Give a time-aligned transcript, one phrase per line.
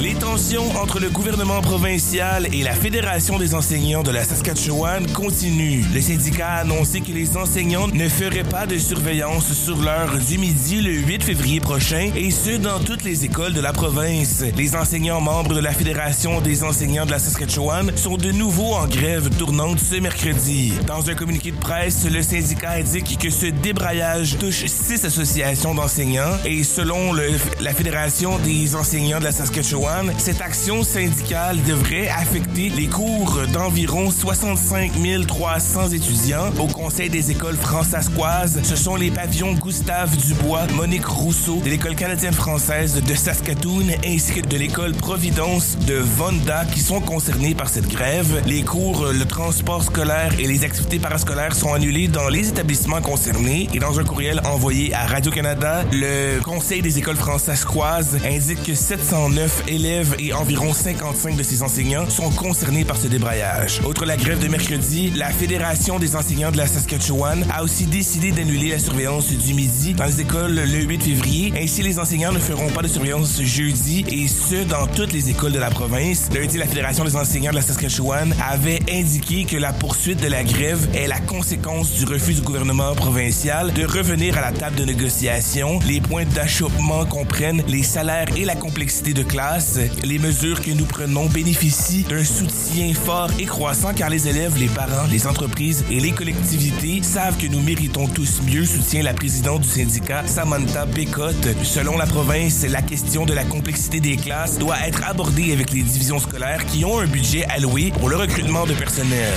[0.00, 5.84] Les tensions entre le gouvernement provincial et la Fédération des enseignants de la Saskatchewan continuent.
[5.92, 10.38] Le syndicat a annoncé que les enseignants ne feraient pas de surveillance sur l'heure du
[10.38, 14.44] midi le 8 février prochain et ce dans toutes les écoles de la province.
[14.56, 18.86] Les enseignants membres de la Fédération des enseignants de la Saskatchewan sont de nouveau en
[18.86, 20.74] grève tournante ce mercredi.
[20.86, 26.38] Dans un communiqué de presse, le syndicat indique que ce débraillage touche six associations d'enseignants
[26.44, 29.87] et selon la Fédération des enseignants de la Saskatchewan,
[30.18, 34.92] cette action syndicale devrait affecter les cours d'environ 65
[35.26, 38.60] 300 étudiants au Conseil des écoles françaiscoises.
[38.64, 44.34] Ce sont les pavillons Gustave Dubois, Monique Rousseau de l'École canadienne française de Saskatoon ainsi
[44.34, 48.42] que de l'École Providence de Vonda qui sont concernés par cette grève.
[48.46, 53.68] Les cours, le transport scolaire et les activités parascolaires sont annulés dans les établissements concernés
[53.72, 59.62] et dans un courriel envoyé à Radio-Canada, le Conseil des écoles françaiscoises indique que 709
[59.66, 63.80] élèves élèves et environ 55 de ses enseignants sont concernés par ce débraillage.
[63.84, 68.32] Autre la grève de mercredi, la Fédération des enseignants de la Saskatchewan a aussi décidé
[68.32, 71.52] d'annuler la surveillance du midi dans les écoles le 8 février.
[71.56, 75.52] Ainsi, les enseignants ne feront pas de surveillance jeudi et ce, dans toutes les écoles
[75.52, 76.28] de la province.
[76.34, 80.42] Lundi, la Fédération des enseignants de la Saskatchewan avait indiqué que la poursuite de la
[80.42, 84.84] grève est la conséquence du refus du gouvernement provincial de revenir à la table de
[84.84, 85.78] négociation.
[85.86, 89.67] Les points d'achoppement comprennent les salaires et la complexité de classe
[90.04, 94.68] les mesures que nous prenons bénéficient d'un soutien fort et croissant car les élèves, les
[94.68, 99.62] parents, les entreprises et les collectivités savent que nous méritons tous mieux, soutient la présidente
[99.62, 101.48] du syndicat Samantha Pécotte.
[101.62, 105.82] Selon la province, la question de la complexité des classes doit être abordée avec les
[105.82, 109.32] divisions scolaires qui ont un budget alloué pour le recrutement de personnel.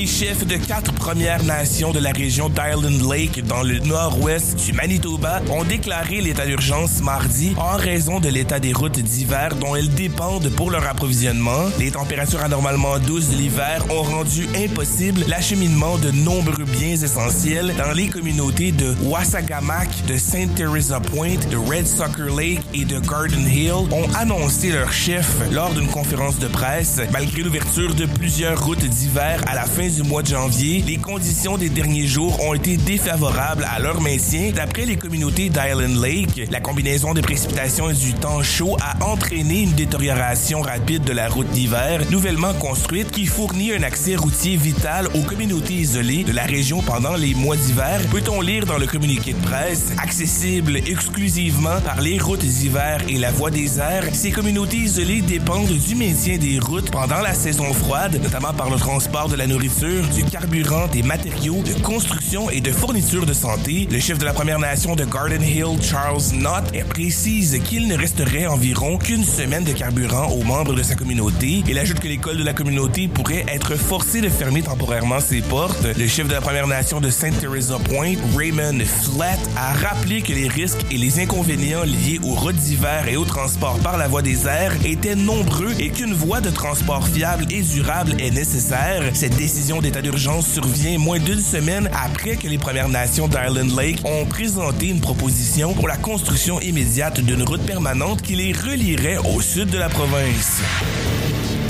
[0.00, 4.72] Les chefs de quatre Premières Nations de la région d'Island Lake dans le nord-ouest du
[4.72, 9.90] Manitoba ont déclaré l'état d'urgence mardi en raison de l'état des routes d'hiver dont elles
[9.90, 11.66] dépendent pour leur approvisionnement.
[11.78, 17.92] Les températures anormalement douces de l'hiver ont rendu impossible l'acheminement de nombreux biens essentiels dans
[17.92, 20.54] les communautés de Wassagamak, de St.
[20.56, 25.74] Teresa Point, de Red Sucker Lake et de Garden Hill, ont annoncé leur chef lors
[25.74, 27.02] d'une conférence de presse.
[27.12, 31.56] Malgré l'ouverture de plusieurs routes d'hiver à la fin du mois de janvier, les conditions
[31.56, 34.50] des derniers jours ont été défavorables à leur maintien.
[34.54, 39.62] D'après les communautés d'Island Lake, la combinaison des précipitations et du temps chaud a entraîné
[39.62, 45.08] une détérioration rapide de la route d'hiver, nouvellement construite, qui fournit un accès routier vital
[45.14, 49.32] aux communautés isolées de la région pendant les mois d'hiver, peut-on lire dans le communiqué
[49.32, 49.92] de presse.
[49.98, 55.68] Accessible exclusivement par les routes d'hiver et la voie des airs, ces communautés isolées dépendent
[55.72, 59.70] du maintien des routes pendant la saison froide, notamment par le transport de la nourriture
[59.80, 64.34] du carburant, des matériaux, de construction et de fournitures de santé, le chef de la
[64.34, 69.72] Première Nation de Garden Hill, Charles Knott, précise qu'il ne resterait environ qu'une semaine de
[69.72, 71.62] carburant aux membres de sa communauté.
[71.66, 75.86] Il ajoute que l'école de la communauté pourrait être forcée de fermer temporairement ses portes.
[75.96, 77.40] Le chef de la Première Nation de St.
[77.40, 82.56] Teresa Point, Raymond Flatt, a rappelé que les risques et les inconvénients liés aux routes
[82.56, 86.50] d'hiver et au transport par la voie des airs étaient nombreux et qu'une voie de
[86.50, 89.04] transport fiable et durable est nécessaire.
[89.14, 94.00] Cette décision d'état d'urgence survient moins d'une semaine après que les Premières Nations d'Island Lake
[94.04, 99.40] ont présenté une proposition pour la construction immédiate d'une route permanente qui les relierait au
[99.40, 100.60] sud de la province.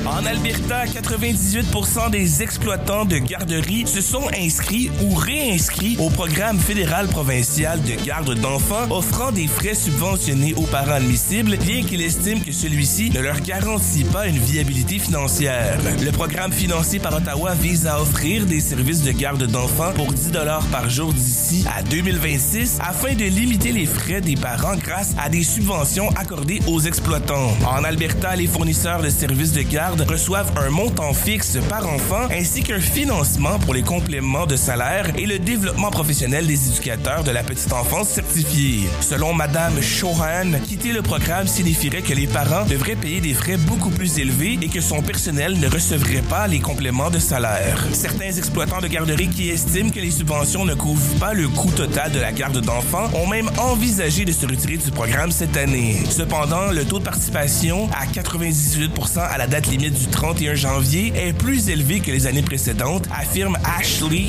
[0.07, 7.07] En Alberta, 98% des exploitants de garderies se sont inscrits ou réinscrits au programme fédéral
[7.09, 12.53] provincial de garde d'enfants offrant des frais subventionnés aux parents admissibles, bien qu'ils estiment que
[12.53, 15.79] celui-ci ne leur garantit pas une viabilité financière.
[16.03, 20.31] Le programme financé par Ottawa vise à offrir des services de garde d'enfants pour 10
[20.31, 25.29] dollars par jour d'ici à 2026 afin de limiter les frais des parents grâce à
[25.29, 27.53] des subventions accordées aux exploitants.
[27.67, 32.63] En Alberta, les fournisseurs de services de garde reçoivent un montant fixe par enfant ainsi
[32.63, 37.43] qu'un financement pour les compléments de salaire et le développement professionnel des éducateurs de la
[37.43, 38.89] petite enfance certifiés.
[39.01, 43.91] Selon Madame Chauhan, quitter le programme signifierait que les parents devraient payer des frais beaucoup
[43.91, 47.85] plus élevés et que son personnel ne recevrait pas les compléments de salaire.
[47.93, 52.13] Certains exploitants de garderies qui estiment que les subventions ne couvrent pas le coût total
[52.13, 55.97] de la garde d'enfants ont même envisagé de se retirer du programme cette année.
[56.09, 61.33] Cependant, le taux de participation à 98% à la date limite du 31 janvier est
[61.33, 64.27] plus que les années précédentes, affirme Ashley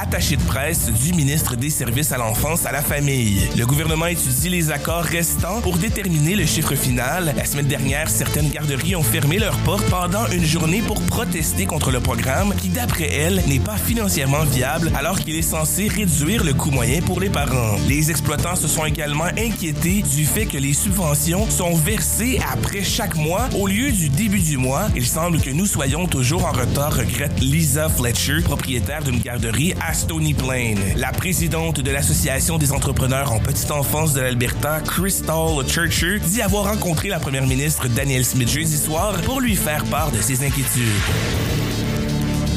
[0.00, 3.48] attachée de presse du ministre des Services à l'enfance à la famille.
[3.56, 7.32] Le gouvernement étudie les accords restants pour déterminer le chiffre final.
[7.36, 11.90] La semaine dernière, certaines garderies ont fermé leurs portes pendant une journée pour protester contre
[11.90, 16.52] le programme qui, d'après elles, n'est pas financièrement viable alors qu'il est censé réduire le
[16.52, 17.76] coût moyen pour les parents.
[17.88, 23.14] Les exploitants se sont également inquiétés du fait que les subventions sont versées après chaque
[23.14, 24.88] mois au lieu du début du mois.
[24.96, 29.94] Il semble que nous soyons toujours en retard, regrette Lisa Fletcher, propriétaire d'une garderie à
[29.94, 30.74] Stony Plain.
[30.96, 36.64] La présidente de l'Association des entrepreneurs en petite enfance de l'Alberta, Crystal Churcher, dit avoir
[36.64, 41.71] rencontré la première ministre Danielle Smith jeudi soir pour lui faire part de ses inquiétudes.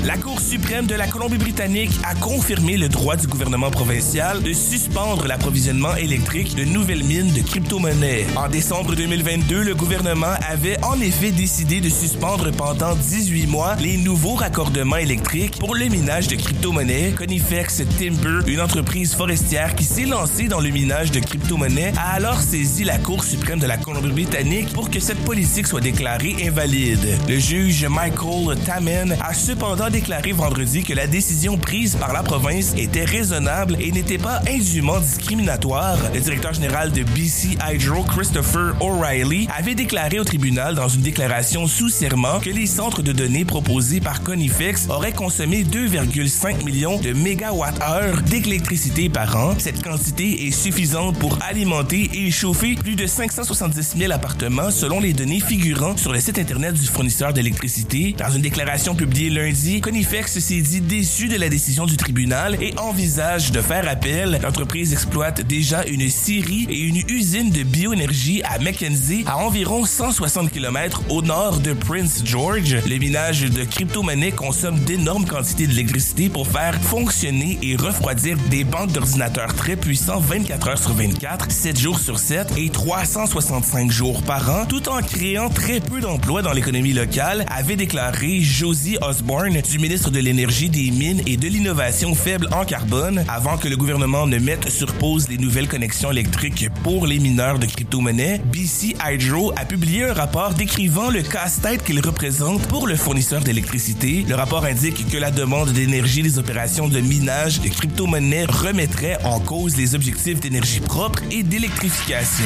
[0.06, 5.26] La Cour suprême de la Colombie-Britannique a confirmé le droit du gouvernement provincial de suspendre
[5.26, 8.28] l'approvisionnement électrique de nouvelles mines de crypto-monnaies.
[8.36, 13.98] En décembre 2022, le gouvernement avait en effet décidé de suspendre pendant 18 mois les
[13.98, 17.16] nouveaux raccordements électriques pour le minage de crypto-monnaies.
[17.18, 22.42] Conifex Timber, une entreprise forestière qui s'est lancée dans le minage de crypto-monnaies, a alors
[22.42, 27.18] saisi la Cour suprême de la Colombie-Britannique pour que cette politique soit déclarée invalide.
[27.28, 32.74] Le juge Michael Tamen a cependant déclaré vendredi que la décision prise par la province
[32.76, 35.98] était raisonnable et n'était pas indûment discriminatoire.
[36.14, 41.66] Le directeur général de BC Hydro, Christopher O'Reilly, avait déclaré au tribunal dans une déclaration
[41.66, 47.14] sous serment que les centres de données proposés par Conifex auraient consommé 2,5 millions de
[47.14, 49.56] mégawatts-heure d'électricité par an.
[49.60, 55.14] Cette quantité est suffisante pour alimenter et chauffer plus de 570 000 appartements selon les
[55.14, 58.14] données figurant sur le site internet du fournisseur d'électricité.
[58.18, 62.74] Dans une déclaration publiée lundi, Conifex s'est dit déçu de la décision du tribunal et
[62.80, 64.40] envisage de faire appel.
[64.42, 70.50] L'entreprise exploite déjà une scierie et une usine de bioénergie à Mackenzie, à environ 160
[70.50, 72.78] km au nord de Prince George.
[72.90, 78.92] Le minage de crypto-monnaies consomme d'énormes quantités d'électricité pour faire fonctionner et refroidir des banques
[78.92, 84.50] d'ordinateurs très puissants 24 heures sur 24, 7 jours sur 7 et 365 jours par
[84.50, 90.12] an, tout en créant très peu d'emplois dans l'économie locale, avait déclaré Josie Osborne ministre
[90.12, 94.38] de l'Énergie, des Mines et de l'Innovation faible en carbone avant que le gouvernement ne
[94.38, 98.42] mette sur pause les nouvelles connexions électriques pour les mineurs de crypto-monnaies.
[98.46, 104.26] BC Hydro a publié un rapport décrivant le casse-tête qu'il représente pour le fournisseur d'électricité.
[104.28, 109.40] Le rapport indique que la demande d'énergie des opérations de minage de crypto-monnaies remettrait en
[109.40, 112.46] cause les objectifs d'énergie propre et d'électrification.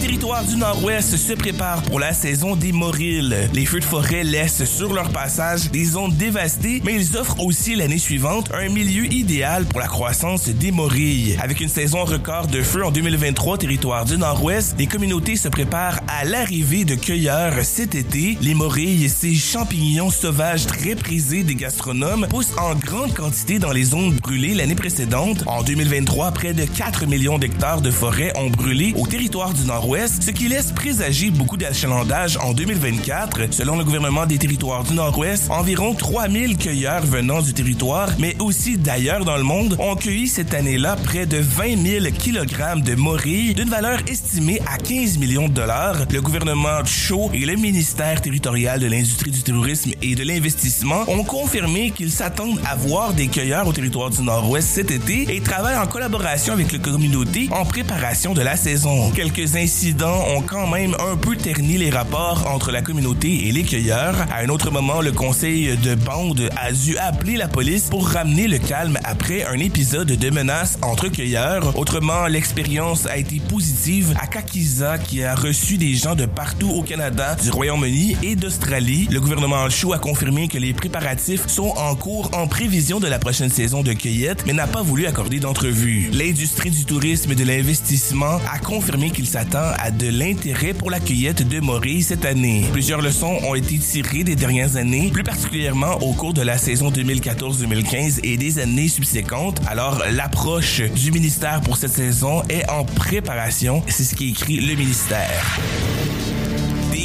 [0.00, 3.34] Territoires du Nord-Ouest se préparent pour la saison des morilles.
[3.52, 7.74] Les feux de forêt laissent sur leur passage des zones dévastées, mais ils offrent aussi
[7.74, 11.36] l'année suivante un milieu idéal pour la croissance des morilles.
[11.42, 15.98] Avec une saison record de feux en 2023 territoire du Nord-Ouest, les communautés se préparent
[16.06, 18.38] à l'arrivée de cueilleurs cet été.
[18.40, 23.84] Les morilles, ces champignons sauvages très prisés des gastronomes, poussent en grande quantité dans les
[23.84, 25.42] zones brûlées l'année précédente.
[25.46, 29.87] En 2023, près de 4 millions d'hectares de forêt ont brûlé au territoire du Nord-Ouest
[29.88, 33.52] ouest ce qui laisse présager beaucoup d'achalandage en 2024.
[33.52, 38.76] Selon le gouvernement des territoires du Nord-Ouest, environ 3000 cueilleurs venant du territoire, mais aussi
[38.76, 43.54] d'ailleurs dans le monde, ont cueilli cette année-là près de 20 000 kg de morilles
[43.54, 45.96] d'une valeur estimée à 15 millions de dollars.
[46.12, 51.24] Le gouvernement chaud et le ministère territorial de l'industrie du tourisme et de l'investissement ont
[51.24, 55.78] confirmé qu'ils s'attendent à voir des cueilleurs au territoire du Nord-Ouest cet été et travaillent
[55.78, 59.10] en collaboration avec la communauté en préparation de la saison.
[59.12, 63.62] Quelques incidents ont quand même un peu terni les rapports entre la communauté et les
[63.62, 64.16] cueilleurs.
[64.32, 68.48] À un autre moment, le conseil de bande a dû appeler la police pour ramener
[68.48, 71.78] le calme après un épisode de menace entre cueilleurs.
[71.78, 76.82] Autrement, l'expérience a été positive à Kakiza qui a reçu des gens de partout au
[76.82, 79.06] Canada, du Royaume-Uni et d'Australie.
[79.12, 83.20] Le gouvernement Chou a confirmé que les préparatifs sont en cours en prévision de la
[83.20, 86.10] prochaine saison de cueillette, mais n'a pas voulu accorder d'entrevue.
[86.12, 91.00] L'industrie du tourisme et de l'investissement a confirmé qu'il s'attend à de l'intérêt pour la
[91.00, 92.64] cueillette de morilles cette année.
[92.72, 96.90] Plusieurs leçons ont été tirées des dernières années, plus particulièrement au cours de la saison
[96.90, 99.60] 2014-2015 et des années subséquentes.
[99.66, 103.82] Alors, l'approche du ministère pour cette saison est en préparation.
[103.88, 105.58] C'est ce qui écrit le ministère.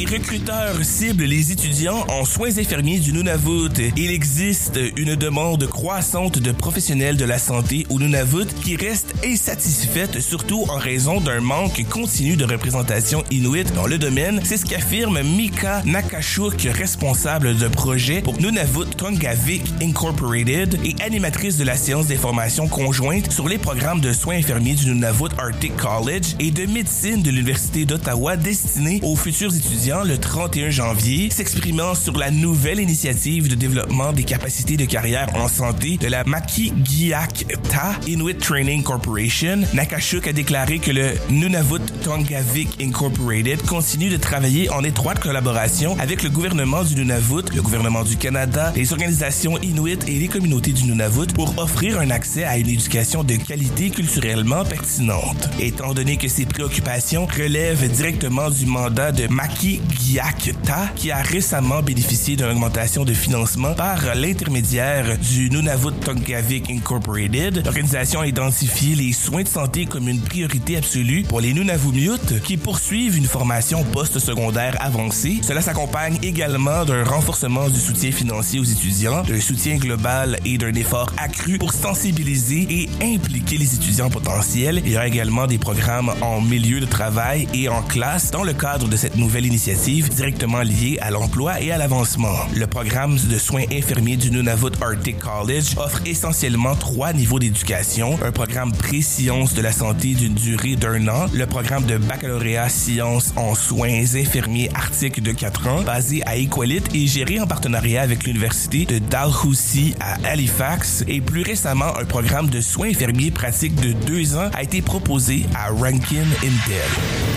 [0.04, 3.72] Les recruteurs ciblent les étudiants en soins infirmiers du Nunavut.
[3.96, 10.20] Il existe une demande croissante de professionnels de la santé au Nunavut qui reste insatisfaite,
[10.20, 14.42] surtout en raison d'un manque continu de représentation inuit dans le domaine.
[14.44, 21.64] C'est ce qu'affirme Mika Nakashuk, responsable de projet pour Nunavut Tongavik Incorporated et animatrice de
[21.64, 26.50] la séance d'information conjointe sur les programmes de soins infirmiers du Nunavut Arctic College et
[26.50, 32.30] de médecine de l'Université d'Ottawa destinés aux futurs étudiants le 31 janvier, s'exprimant sur la
[32.30, 37.92] nouvelle initiative de développement des capacités de carrière en santé de la Maki Gyak Ta
[38.08, 39.60] Inuit Training Corporation.
[39.74, 46.22] Nakashuk a déclaré que le Nunavut Tongavik Incorporated continue de travailler en étroite collaboration avec
[46.22, 50.84] le gouvernement du Nunavut, le gouvernement du Canada, les organisations inuit et les communautés du
[50.84, 55.48] Nunavut pour offrir un accès à une éducation de qualité culturellement pertinente.
[55.60, 61.82] Étant donné que ces préoccupations relèvent directement du mandat de Maki Gyakta, qui a récemment
[61.82, 69.12] bénéficié d'une augmentation de financement par l'intermédiaire du Nunavut Tongavik Incorporated, l'organisation a identifié les
[69.12, 74.76] soins de santé comme une priorité absolue pour les Nunavummiut qui poursuivent une formation post-secondaire
[74.80, 75.40] avancée.
[75.42, 80.74] Cela s'accompagne également d'un renforcement du soutien financier aux étudiants, d'un soutien global et d'un
[80.74, 84.82] effort accru pour sensibiliser et impliquer les étudiants potentiels.
[84.84, 88.52] Il y a également des programmes en milieu de travail et en classe dans le
[88.52, 92.36] cadre de cette nouvelle initiative directement liée à l'emploi et à l'avancement.
[92.54, 98.18] Le programme de soins infirmiers du Nunavut Arctic College offre essentiellement trois niveaux d'éducation.
[98.22, 103.32] Un programme pré-sciences de la santé d'une durée d'un an, le programme de baccalauréat sciences
[103.36, 108.24] en soins infirmiers arctiques de 4 ans, basé à Iqaluit et géré en partenariat avec
[108.24, 113.92] l'Université de Dalhousie à Halifax, et plus récemment un programme de soins infirmiers pratiques de
[113.92, 117.33] deux ans a été proposé à Rankin Intel.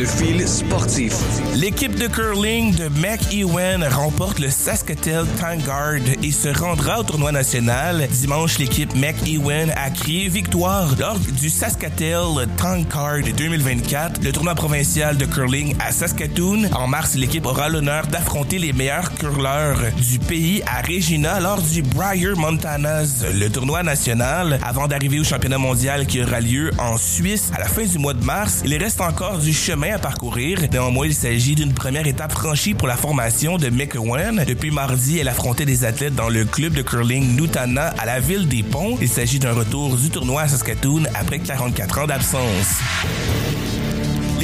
[0.00, 1.12] Le fil sportif.
[1.54, 5.26] L'équipe de curling de McEwen remporte le Saskatoon
[5.62, 8.08] Guard et se rendra au tournoi national.
[8.10, 15.26] Dimanche, l'équipe McEwen a crié victoire lors du Saskatoon Guard 2024, le tournoi provincial de
[15.26, 16.70] curling à Saskatoon.
[16.72, 21.82] En mars, l'équipe aura l'honneur d'affronter les meilleurs curleurs du pays à Regina lors du
[21.82, 24.60] Briar Montanas, le tournoi national.
[24.62, 28.14] Avant d'arriver au championnat mondial qui aura lieu en Suisse à la fin du mois
[28.14, 30.58] de mars, il reste encore du chemin à parcourir.
[30.70, 34.44] Néanmoins, il s'agit d'une première étape franchie pour la formation de McEwen.
[34.46, 38.48] Depuis mardi, elle affrontait des athlètes dans le club de curling Nutana à la ville
[38.48, 38.96] des Ponts.
[39.00, 42.80] Il s'agit d'un retour du tournoi à Saskatoon après 44 ans d'absence.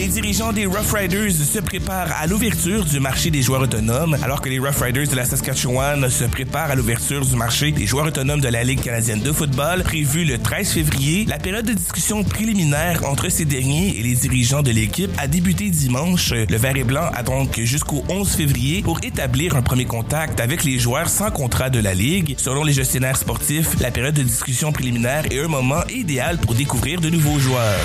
[0.07, 4.41] Les dirigeants des Rough Riders se préparent à l'ouverture du marché des joueurs autonomes, alors
[4.41, 8.07] que les Rough Riders de la Saskatchewan se préparent à l'ouverture du marché des joueurs
[8.07, 11.25] autonomes de la Ligue canadienne de football, prévue le 13 février.
[11.27, 15.71] La période de discussion préliminaire entre ces derniers et les dirigeants de l'équipe a débuté
[15.71, 16.31] dimanche.
[16.31, 20.63] Le vert et blanc a donc jusqu'au 11 février pour établir un premier contact avec
[20.63, 22.37] les joueurs sans contrat de la Ligue.
[22.39, 27.01] Selon les gestionnaires sportifs, la période de discussion préliminaire est un moment idéal pour découvrir
[27.01, 27.81] de nouveaux joueurs.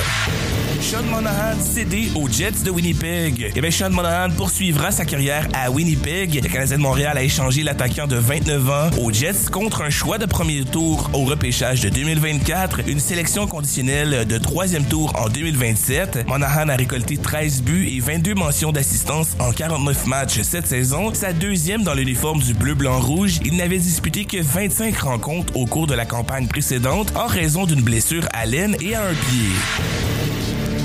[0.82, 3.52] Sean Monahan cédé aux Jets de Winnipeg.
[3.56, 6.42] Et bien, Sean Monahan poursuivra sa carrière à Winnipeg.
[6.44, 10.18] Le Canadien de Montréal a échangé l'attaquant de 29 ans aux Jets contre un choix
[10.18, 16.28] de premier tour au repêchage de 2024, une sélection conditionnelle de troisième tour en 2027.
[16.28, 21.34] Monahan a récolté 13 buts et 22 mentions d'assistance en 49 matchs cette saison, sa
[21.34, 23.40] deuxième dans l'uniforme du bleu-blanc-rouge.
[23.46, 27.82] Il n'avait disputé que 25 rencontres au cours de la campagne précédente en raison d'une
[27.82, 30.11] blessure à l'aine et à un pied.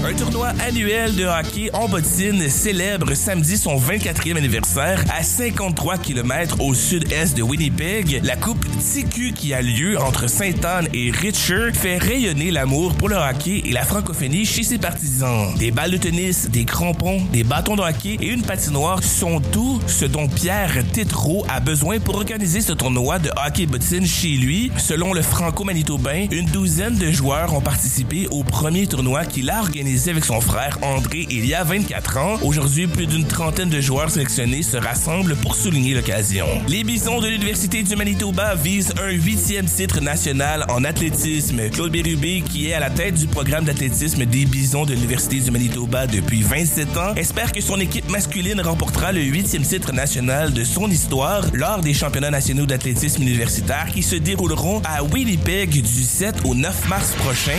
[0.05, 6.61] Un tournoi annuel de hockey en bottine célèbre samedi son 24e anniversaire à 53 km
[6.61, 8.21] au sud-est de Winnipeg.
[8.23, 13.17] La coupe TQ qui a lieu entre Sainte-Anne et Richer fait rayonner l'amour pour le
[13.17, 15.55] hockey et la francophonie chez ses partisans.
[15.59, 19.81] Des balles de tennis, des crampons, des bâtons de hockey et une patinoire sont tout
[19.87, 24.71] ce dont Pierre Tétrault a besoin pour organiser ce tournoi de hockey bottine chez lui.
[24.79, 29.87] Selon le franco-manitobain, une douzaine de joueurs ont participé au premier tournoi qu'il a organisé
[29.97, 32.39] avec son frère André il y a 24 ans.
[32.43, 36.47] Aujourd'hui, plus d'une trentaine de joueurs sélectionnés se rassemblent pour souligner l'occasion.
[36.69, 41.71] Les Bisons de l'Université du Manitoba visent un huitième titre national en athlétisme.
[41.71, 45.51] Claude Bérubé, qui est à la tête du programme d'athlétisme des Bisons de l'Université du
[45.51, 50.63] Manitoba depuis 27 ans, espère que son équipe masculine remportera le huitième titre national de
[50.63, 56.37] son histoire lors des championnats nationaux d'athlétisme universitaire qui se dérouleront à Winnipeg du 7
[56.45, 57.53] au 9 mars prochain.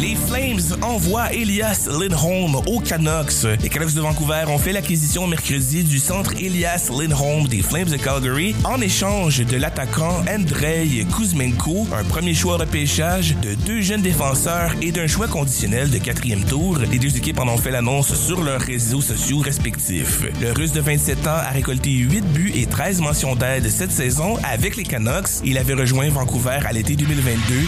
[0.00, 3.44] Les Flames envoient Elias Lindholm aux Canucks.
[3.62, 7.98] Les Canucks de Vancouver ont fait l'acquisition mercredi du centre Elias Lindholm des Flames de
[7.98, 14.74] Calgary en échange de l'attaquant Andrei Kuzmenko, un premier choix repêchage de deux jeunes défenseurs
[14.80, 16.78] et d'un choix conditionnel de quatrième tour.
[16.78, 20.22] Les deux équipes en ont fait l'annonce sur leurs réseaux sociaux respectifs.
[20.40, 24.38] Le Russe de 27 ans a récolté 8 buts et 13 mentions d'aide cette saison
[24.50, 25.44] avec les Canucks.
[25.44, 27.66] Il avait rejoint Vancouver à l'été 2022.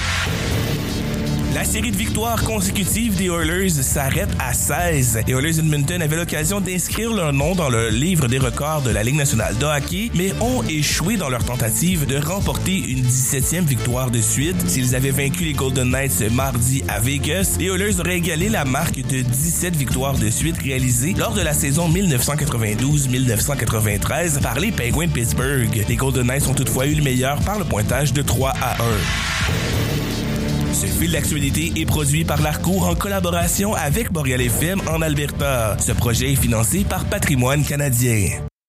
[1.55, 5.21] La série de victoires consécutives des Oilers s'arrête à 16.
[5.27, 9.03] Les Oilers Edmonton avaient l'occasion d'inscrire leur nom dans le livre des records de la
[9.03, 14.11] Ligue nationale de hockey, mais ont échoué dans leur tentative de remporter une 17e victoire
[14.11, 14.67] de suite.
[14.67, 18.65] S'ils avaient vaincu les Golden Knights ce mardi à Vegas, les Oilers auraient égalé la
[18.65, 25.07] marque de 17 victoires de suite réalisée lors de la saison 1992-1993 par les Penguins
[25.07, 25.85] de Pittsburgh.
[25.87, 28.87] Les Golden Knights ont toutefois eu le meilleur par le pointage de 3 à 1.
[30.73, 35.77] Ce fil d'actualité est produit par l'Arcour en collaboration avec Boreal FM en Alberta.
[35.79, 38.43] Ce projet est financé par Patrimoine canadien.